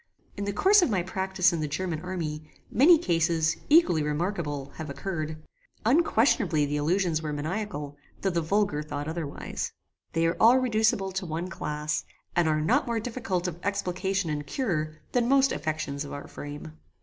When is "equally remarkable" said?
3.69-4.71